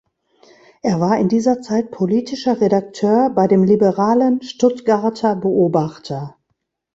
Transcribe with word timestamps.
Er 0.81 0.99
war 0.99 1.19
in 1.19 1.29
dieser 1.29 1.61
Zeit 1.61 1.91
politischer 1.91 2.59
Redakteur 2.59 3.29
bei 3.29 3.45
dem 3.45 3.63
liberalen 3.63 4.41
"Stuttgarter 4.41 5.35
Beobachter. 5.35 6.37